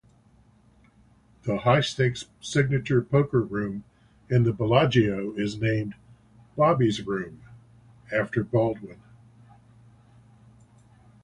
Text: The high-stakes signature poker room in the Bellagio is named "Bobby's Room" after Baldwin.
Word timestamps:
The 1.43 1.57
high-stakes 1.57 2.25
signature 2.39 3.03
poker 3.03 3.39
room 3.43 3.83
in 4.31 4.45
the 4.45 4.51
Bellagio 4.51 5.33
is 5.35 5.59
named 5.61 5.93
"Bobby's 6.55 7.05
Room" 7.05 7.41
after 8.11 8.43
Baldwin. 8.43 8.99